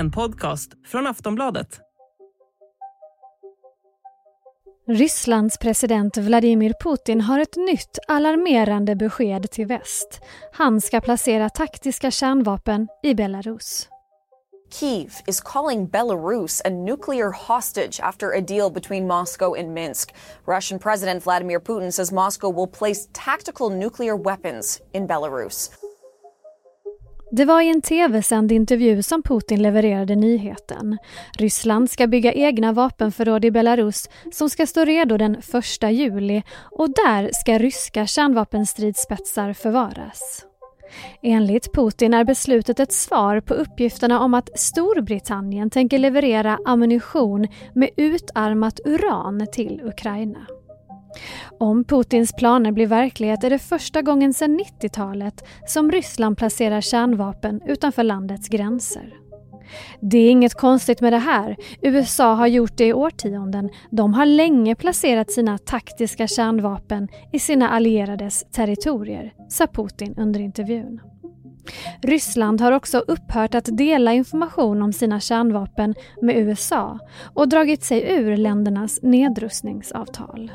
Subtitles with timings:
[0.00, 1.80] en podcast från Aftonbladet.
[4.88, 10.20] Rysslands president Vladimir Putin har ett nytt alarmerande besked till väst.
[10.52, 13.88] Han ska placera taktiska kärnvapen i Belarus.
[14.70, 20.14] Kiev is calling Belarus a nuclear hostage after a deal between Moscow and Minsk.
[20.46, 25.70] Russian President Vladimir Putin says Moscow will place tactical nuclear weapons in Belarus.
[27.32, 30.98] Det var i en tv-sänd intervju som Putin levererade nyheten.
[31.38, 36.88] Ryssland ska bygga egna vapenförråd i Belarus som ska stå redo den 1 juli och
[36.88, 40.46] där ska ryska kärnvapenstridsspetsar förvaras.
[41.22, 47.90] Enligt Putin är beslutet ett svar på uppgifterna om att Storbritannien tänker leverera ammunition med
[47.96, 50.46] utarmat uran till Ukraina.
[51.58, 57.60] Om Putins planer blir verklighet är det första gången sedan 90-talet som Ryssland placerar kärnvapen
[57.66, 59.14] utanför landets gränser.
[60.00, 61.56] Det är inget konstigt med det här.
[61.82, 63.70] USA har gjort det i årtionden.
[63.90, 71.00] De har länge placerat sina taktiska kärnvapen i sina allierades territorier, sa Putin under intervjun.
[72.02, 76.98] Ryssland har också upphört att dela information om sina kärnvapen med USA
[77.34, 80.50] och dragit sig ur ländernas nedrustningsavtal.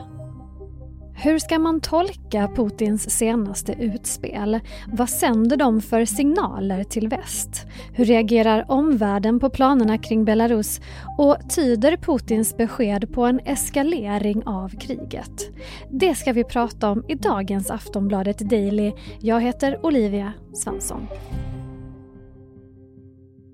[1.17, 4.59] Hur ska man tolka Putins senaste utspel?
[4.87, 7.65] Vad sänder de för signaler till väst?
[7.93, 10.81] Hur reagerar omvärlden på planerna kring Belarus?
[11.17, 15.51] Och tyder Putins besked på en eskalering av kriget?
[15.89, 18.93] Det ska vi prata om i dagens Aftonbladet Daily.
[19.19, 21.07] Jag heter Olivia Svensson.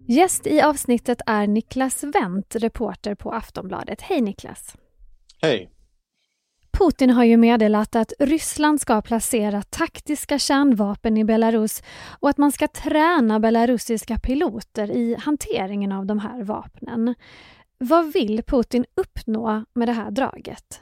[0.07, 4.01] Gäst i avsnittet är Niklas Wendt, reporter på Aftonbladet.
[4.01, 4.75] Hej Niklas!
[5.41, 5.80] Hej!
[6.72, 11.83] Putin har ju meddelat att Ryssland ska placera taktiska kärnvapen i Belarus
[12.19, 17.16] och att man ska träna belarusiska piloter i hanteringen av de här vapnen.
[17.78, 20.81] Vad vill Putin uppnå med det här draget?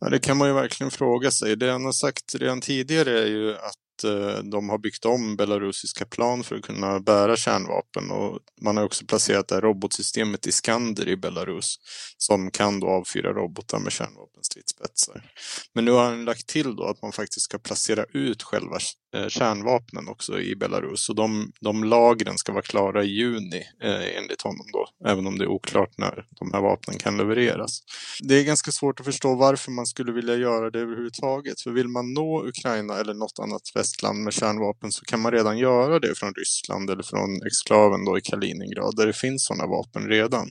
[0.00, 1.56] Ja, det kan man ju verkligen fråga sig.
[1.56, 6.06] Det han har sagt redan tidigare är ju att Eh, de har byggt om belarusiska
[6.06, 11.08] plan för att kunna bära kärnvapen och man har också placerat det här robotsystemet Iskander
[11.08, 11.76] i Belarus
[12.18, 15.32] som kan då avfyra robotar med kärnvapenstridsspetsar.
[15.74, 18.78] Men nu har han lagt till då att man faktiskt ska placera ut själva
[19.14, 24.16] Eh, kärnvapnen också i Belarus och de, de lagren ska vara klara i juni eh,
[24.18, 27.80] enligt honom då, även om det är oklart när de här vapnen kan levereras.
[28.20, 31.88] Det är ganska svårt att förstå varför man skulle vilja göra det överhuvudtaget, för vill
[31.88, 36.14] man nå Ukraina eller något annat västland med kärnvapen så kan man redan göra det
[36.18, 40.50] från Ryssland eller från exklaven då i Kaliningrad där det finns sådana vapen redan.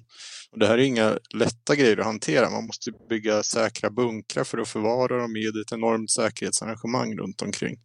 [0.52, 2.50] Och det här är inga lätta grejer att hantera.
[2.50, 5.46] Man måste bygga säkra bunkrar för att förvara dem i.
[5.46, 7.76] Ett enormt säkerhetsarrangemang runt omkring.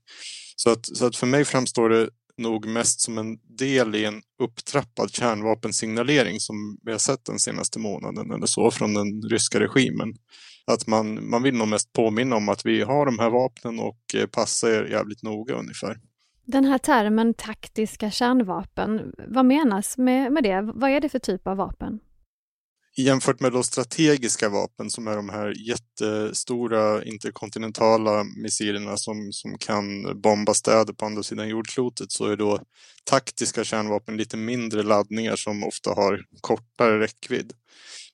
[0.56, 4.22] Så att, så att för mig framstår det nog mest som en del i en
[4.42, 10.14] upptrappad kärnvapensignalering som vi har sett den senaste månaden eller så från den ryska regimen.
[10.66, 13.98] Att man, man vill nog mest påminna om att vi har de här vapnen och
[14.12, 16.00] passar passa er jävligt noga ungefär.
[16.46, 20.72] Den här termen taktiska kärnvapen, vad menas med, med det?
[20.74, 22.00] Vad är det för typ av vapen?
[22.96, 30.20] Jämfört med de strategiska vapen som är de här jättestora interkontinentala missilerna som, som kan
[30.20, 32.60] bomba städer på andra sidan jordklotet så är då
[33.04, 37.52] taktiska kärnvapen lite mindre laddningar som ofta har kortare räckvidd.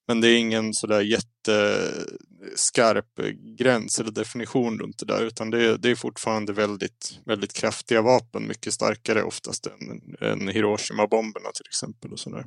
[0.09, 3.21] Men det är ingen sådär jätteskarp
[3.59, 8.03] gräns eller definition runt det där utan det är, det är fortfarande väldigt, väldigt kraftiga
[8.03, 12.13] vapen, mycket starkare oftast än, än Hiroshima-bomberna till exempel.
[12.13, 12.45] och sådär.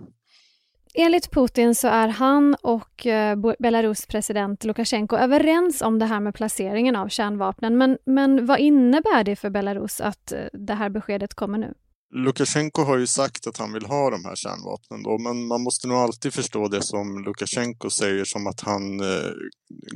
[0.96, 6.36] Enligt Putin så är han och eh, Belarus president Lukasjenko överens om det här med
[6.36, 7.78] placeringen av kärnvapnen.
[7.78, 11.74] Men, men vad innebär det för Belarus att eh, det här beskedet kommer nu?
[12.16, 15.88] Lukasjenko har ju sagt att han vill ha de här kärnvapnen då, men man måste
[15.88, 19.32] nog alltid förstå det som Lukasjenko säger som att han eh,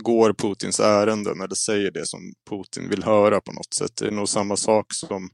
[0.04, 2.20] går Putins ärenden eller säger det som
[2.50, 3.92] Putin vill höra på något sätt.
[4.00, 5.30] Det är nog samma sak som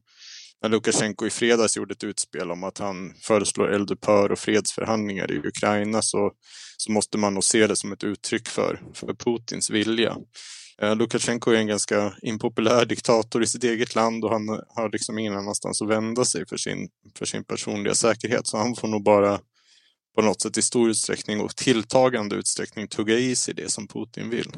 [0.63, 5.47] när Lukasjenko i fredags gjorde ett utspel om att han föreslår eldupphör och fredsförhandlingar i
[5.47, 6.31] Ukraina så,
[6.77, 10.17] så måste man nog se det som ett uttryck för, för Putins vilja.
[10.81, 15.19] Eh, Lukasjenko är en ganska impopulär diktator i sitt eget land och han har liksom
[15.19, 18.47] ingen annanstans att vända sig för sin, för sin personliga säkerhet.
[18.47, 19.39] Så han får nog bara
[20.15, 24.29] på något sätt i stor utsträckning och tilltagande utsträckning tugga i sig det som Putin
[24.29, 24.51] vill.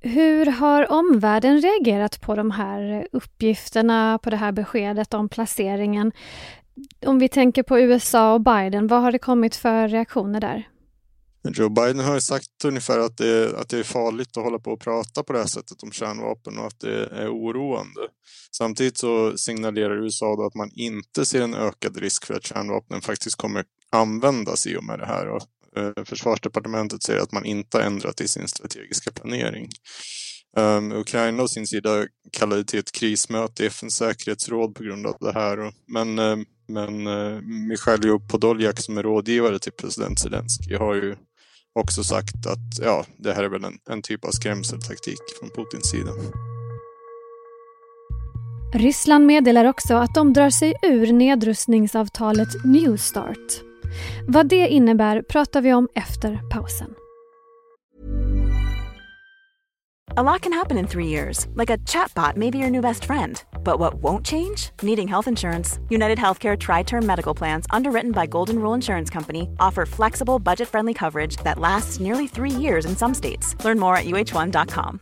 [0.00, 6.12] Hur har omvärlden reagerat på de här uppgifterna, på det här beskedet om placeringen?
[7.06, 10.68] Om vi tänker på USA och Biden, vad har det kommit för reaktioner där?
[11.54, 14.70] Joe Biden har ju sagt ungefär att det, att det är farligt att hålla på
[14.70, 18.00] och prata på det här sättet om kärnvapen och att det är oroande.
[18.56, 23.00] Samtidigt så signalerar USA då att man inte ser en ökad risk för att kärnvapnen
[23.00, 25.28] faktiskt kommer användas i och med det här.
[25.28, 25.42] Och,
[25.78, 29.68] Eh, försvarsdepartementet säger att man inte har ändrat i sin strategiska planering.
[30.56, 35.16] Um, Ukraina å sin sida kallade till ett krismöte i FNs säkerhetsråd på grund av
[35.20, 35.72] det här.
[35.86, 36.38] Men uh,
[36.68, 41.16] men uh, Mikhail Podoljak som är rådgivare till president Zelensky har ju
[41.72, 45.90] också sagt att ja, det här är väl en, en typ av skrämseltaktik från Putins
[45.90, 46.10] sida.
[48.74, 53.67] Ryssland meddelar också att de drar sig ur nedrustningsavtalet New Start.
[54.26, 56.94] Vad det innebär pratar vi om efter pausen.
[60.16, 63.04] A lot can happen in three years, like a chatbot may be your new best
[63.04, 63.40] friend.
[63.62, 64.70] But what won't change?
[64.82, 65.78] Needing health insurance.
[65.90, 70.66] United Healthcare Tri Term Medical Plans, underwritten by Golden Rule Insurance Company, offer flexible, budget
[70.66, 73.54] friendly coverage that lasts nearly three years in some states.
[73.64, 75.00] Learn more at uh1.com.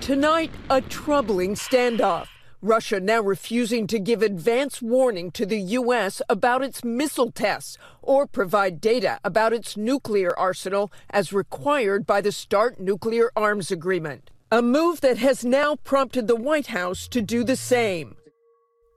[0.00, 2.26] Tonight, a troubling standoff.
[2.62, 6.20] Russia now refusing to give advance warning to the U.S.
[6.28, 12.32] about its missile tests or provide data about its nuclear arsenal as required by the
[12.32, 14.30] START nuclear arms agreement.
[14.52, 18.16] A move that has now prompted the White House to do the same.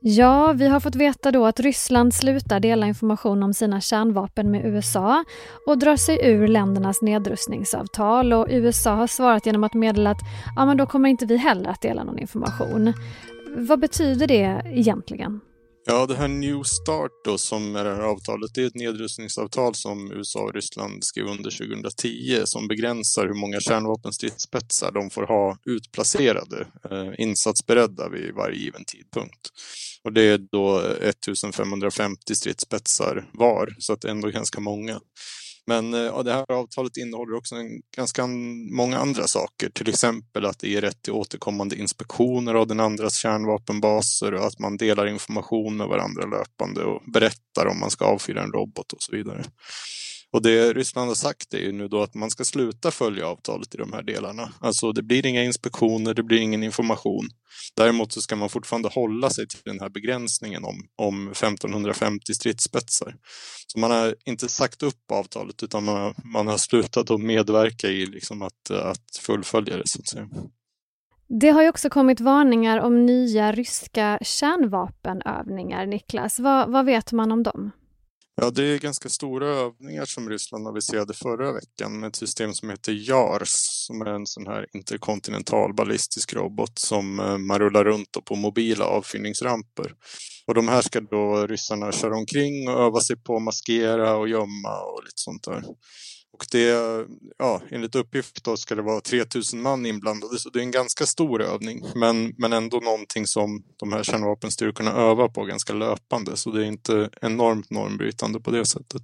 [0.05, 4.65] Ja, vi har fått veta då att Ryssland slutar dela information om sina kärnvapen med
[4.65, 5.23] USA
[5.67, 10.21] och drar sig ur ländernas nedrustningsavtal och USA har svarat genom att meddela att
[10.55, 12.93] ja, men då kommer inte vi heller att dela någon information.
[13.55, 15.39] Vad betyder det egentligen?
[15.85, 19.75] Ja, det här New Start då som är det här avtalet, det är ett nedrustningsavtal
[19.75, 25.57] som USA och Ryssland skrev under 2010 som begränsar hur många kärnvapenstridsspetsar de får ha
[25.65, 29.49] utplacerade, eh, insatsberedda vid varje given tidpunkt.
[30.03, 34.99] Och det är då 1550 stridsspetsar var, så att det är ändå ganska många.
[35.67, 38.27] Men eh, ja, det här avtalet innehåller också en, ganska
[38.71, 43.15] många andra saker, till exempel att det ger rätt till återkommande inspektioner av den andras
[43.15, 48.43] kärnvapenbaser och att man delar information med varandra löpande och berättar om man ska avfyra
[48.43, 49.43] en robot och så vidare.
[50.33, 53.75] Och det Ryssland har sagt är ju nu då att man ska sluta följa avtalet
[53.75, 54.51] i de här delarna.
[54.59, 57.29] Alltså det blir inga inspektioner, det blir ingen information.
[57.75, 63.15] Däremot så ska man fortfarande hålla sig till den här begränsningen om, om 1550 stridsspetsar.
[63.67, 67.87] Så man har inte sagt upp avtalet utan man har, man har slutat att medverka
[67.87, 70.29] i liksom att, att fullfölja det så att säga.
[71.39, 76.39] Det har ju också kommit varningar om nya ryska kärnvapenövningar, Niklas.
[76.39, 77.71] Vad, vad vet man om dem?
[78.35, 82.69] Ja, det är ganska stora övningar som Ryssland aviserade förra veckan med ett system som
[82.69, 83.51] heter JARS
[83.87, 88.85] som är en sån här interkontinental ballistisk robot som eh, man rullar runt på mobila
[88.85, 89.93] avfyrningsramper.
[90.47, 94.29] Och de här ska då ryssarna köra omkring och öva sig på att maskera och
[94.29, 95.63] gömma och lite sånt där.
[96.33, 97.05] Och det,
[97.37, 101.05] ja, enligt uppgift då ska det vara 3000 man inblandade, så det är en ganska
[101.05, 101.85] stor övning.
[101.95, 106.65] Men, men ändå någonting som de här kärnvapenstyrkorna övar på ganska löpande, så det är
[106.65, 109.01] inte enormt normbrytande på det sättet.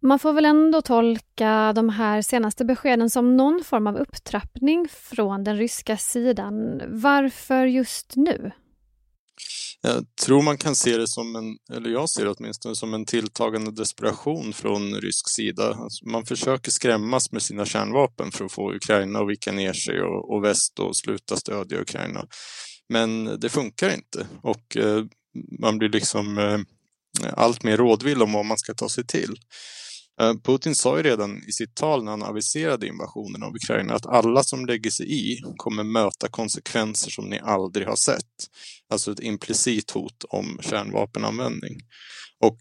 [0.00, 5.44] Man får väl ändå tolka de här senaste beskeden som någon form av upptrappning från
[5.44, 6.82] den ryska sidan.
[6.88, 8.52] Varför just nu?
[9.84, 13.04] Jag tror man kan se det som en, eller jag ser det åtminstone som en
[13.04, 15.74] tilltagande desperation från rysk sida.
[15.74, 20.02] Alltså man försöker skrämmas med sina kärnvapen för att få Ukraina att vika ner sig
[20.02, 22.26] och, och väst att sluta stödja Ukraina.
[22.88, 25.04] Men det funkar inte och eh,
[25.60, 26.60] man blir liksom eh,
[27.34, 29.36] allt mer rådvill om vad man ska ta sig till.
[30.20, 34.06] Eh, Putin sa ju redan i sitt tal när han aviserade invasionen av Ukraina att
[34.06, 38.48] alla som lägger sig i kommer möta konsekvenser som ni aldrig har sett.
[38.88, 41.80] Alltså ett implicit hot om kärnvapenanvändning.
[42.40, 42.58] Och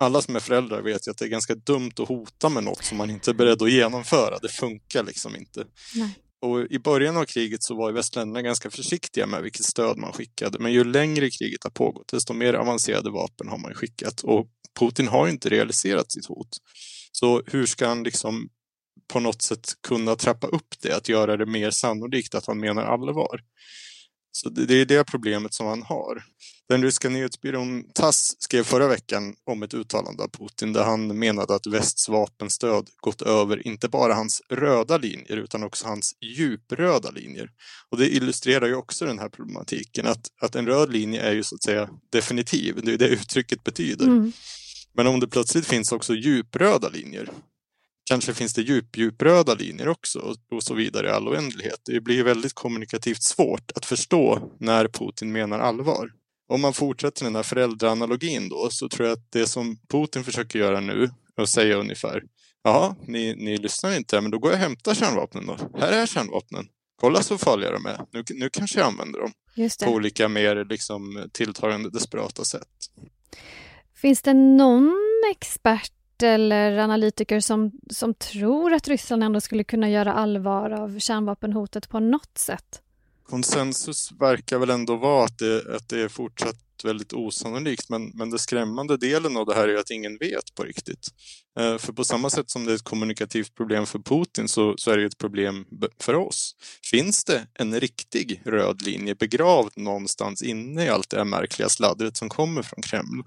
[0.00, 2.84] alla som är föräldrar vet ju att det är ganska dumt att hota med något
[2.84, 4.38] som man inte är beredd att genomföra.
[4.38, 5.66] Det funkar liksom inte.
[5.94, 6.18] Nej.
[6.42, 10.12] Och I början av kriget så var ju västländerna ganska försiktiga med vilket stöd man
[10.12, 10.58] skickade.
[10.58, 14.20] Men ju längre kriget har pågått, desto mer avancerade vapen har man skickat.
[14.20, 16.58] Och Putin har inte realiserat sitt hot.
[17.12, 18.48] Så hur ska han liksom
[19.12, 22.82] på något sätt kunna trappa upp det, att göra det mer sannolikt att han menar
[22.82, 23.40] allvar?
[24.32, 26.22] Så det är det problemet som han har.
[26.68, 31.54] Den ryska nyhetsbyrån TASS skrev förra veckan om ett uttalande av Putin där han menade
[31.54, 37.50] att västs vapenstöd gått över inte bara hans röda linjer utan också hans djupröda linjer.
[37.90, 41.42] Och det illustrerar ju också den här problematiken att, att en röd linje är ju
[41.42, 44.06] så att säga definitiv, det är det uttrycket betyder.
[44.06, 44.32] Mm.
[44.94, 47.28] Men om det plötsligt finns också djupröda linjer,
[48.04, 51.80] kanske finns det djup-djupröda linjer också och så vidare i all oändlighet.
[51.84, 56.10] Det blir väldigt kommunikativt svårt att förstå när Putin menar allvar.
[56.48, 60.58] Om man fortsätter den här föräldraanalogin då så tror jag att det som Putin försöker
[60.58, 62.22] göra nu att säga ungefär
[62.64, 65.56] Jaha, ni, ni lyssnar inte, men då går jag och hämtar kärnvapnen då.
[65.78, 66.68] Här är kärnvapnen.
[67.00, 68.00] kolla så farliga de är.
[68.12, 69.32] Nu, nu kanske jag använder dem
[69.84, 72.68] på olika mer liksom, tilltagande desperata sätt.
[74.02, 74.96] Finns det någon
[75.30, 81.88] expert eller analytiker som, som tror att Ryssland ändå skulle kunna göra allvar av kärnvapenhotet
[81.88, 82.82] på något sätt?
[83.22, 88.30] Konsensus verkar väl ändå vara att det, att det är fortsatt väldigt osannolikt men, men
[88.30, 91.08] det skrämmande delen av det här är att ingen vet på riktigt.
[91.58, 94.90] Eh, för på samma sätt som det är ett kommunikativt problem för Putin så, så
[94.90, 95.66] är det ett problem
[96.00, 96.56] för oss.
[96.90, 102.16] Finns det en riktig röd linje begravd någonstans inne i allt det här märkliga sladdret
[102.16, 103.22] som kommer från Kreml?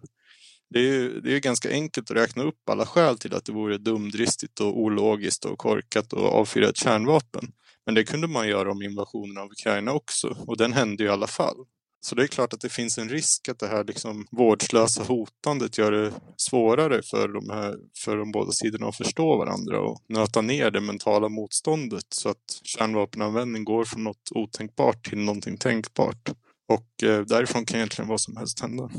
[0.69, 3.51] Det är ju det är ganska enkelt att räkna upp alla skäl till att det
[3.51, 7.51] vore dumdristigt och ologiskt och korkat att avfyra ett kärnvapen.
[7.85, 11.27] Men det kunde man göra om invasionen av Ukraina också och den hände i alla
[11.27, 11.55] fall.
[12.05, 15.77] Så det är klart att det finns en risk att det här liksom vårdslösa hotandet
[15.77, 20.41] gör det svårare för de, här, för de båda sidorna att förstå varandra och nöta
[20.41, 26.29] ner det mentala motståndet så att kärnvapenanvändning går från något otänkbart till någonting tänkbart.
[26.67, 28.89] Och eh, därifrån kan egentligen vad som helst hända.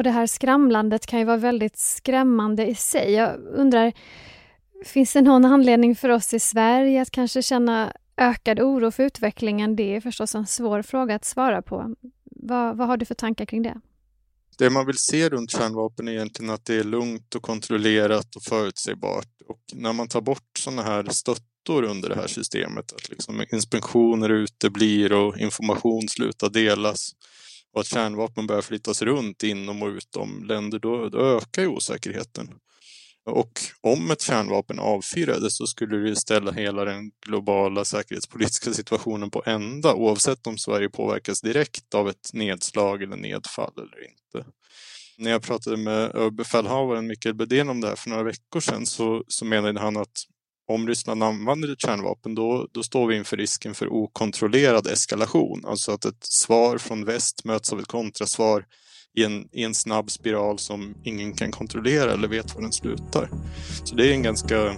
[0.00, 3.12] Och det här skramlandet kan ju vara väldigt skrämmande i sig.
[3.12, 3.92] Jag undrar,
[4.84, 9.76] finns det någon anledning för oss i Sverige att kanske känna ökad oro för utvecklingen?
[9.76, 11.94] Det är förstås en svår fråga att svara på.
[12.24, 13.80] Vad, vad har du för tankar kring det?
[14.58, 18.42] Det man vill se runt kärnvapen är egentligen att det är lugnt och kontrollerat och
[18.42, 19.28] förutsägbart.
[19.48, 24.30] Och när man tar bort sådana här stöttor under det här systemet, att liksom inspektioner
[24.30, 27.14] uteblir och information slutar delas,
[27.72, 32.48] och att kärnvapen börjar flyttas runt inom och utom länder, då, då ökar ju osäkerheten.
[33.26, 39.42] Och om ett kärnvapen avfyrades så skulle det ställa hela den globala säkerhetspolitiska situationen på
[39.46, 44.50] ända oavsett om Sverige påverkas direkt av ett nedslag eller nedfall eller inte.
[45.18, 49.24] När jag pratade med överbefälhavaren Mikael Bedén om det här för några veckor sedan så,
[49.28, 50.26] så menade han att
[50.70, 55.64] om Ryssland använder ett kärnvapen då, då står vi inför risken för okontrollerad eskalation.
[55.66, 58.64] Alltså att ett svar från väst möts av ett kontrasvar
[59.16, 63.30] i en, i en snabb spiral som ingen kan kontrollera eller vet var den slutar.
[63.84, 64.76] Så det är en ganska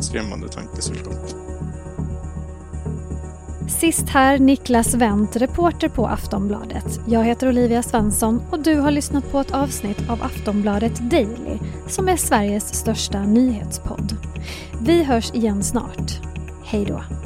[0.00, 1.55] skrämmande tanke såklart.
[3.68, 7.00] Sist här Niklas Wendt, reporter på Aftonbladet.
[7.06, 11.58] Jag heter Olivia Svensson och du har lyssnat på ett avsnitt av Aftonbladet Daily
[11.88, 14.16] som är Sveriges största nyhetspodd.
[14.80, 16.20] Vi hörs igen snart.
[16.64, 17.25] Hej då!